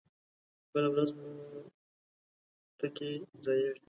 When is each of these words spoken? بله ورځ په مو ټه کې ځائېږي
بله 0.73 0.89
ورځ 0.91 1.09
په 1.17 1.21
مو 1.33 1.45
ټه 2.77 2.87
کې 2.95 3.09
ځائېږي 3.43 3.79